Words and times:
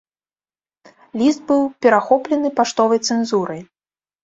Ліст 1.23 1.39
быў 1.51 1.61
перахоплены 1.87 2.49
паштовай 2.63 2.99
цэнзурай. 3.07 3.61